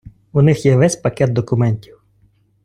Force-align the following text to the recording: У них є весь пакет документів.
У 0.33 0.41
них 0.41 0.65
є 0.65 0.75
весь 0.77 0.95
пакет 0.95 1.33
документів. 1.33 2.01